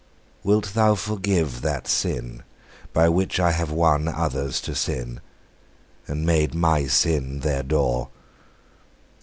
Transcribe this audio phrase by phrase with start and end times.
[0.01, 0.41] II.
[0.45, 2.41] Wilt Thou forgive that sin
[2.95, 5.21] which I have won Others to sin,
[6.07, 8.09] and made my sin their door?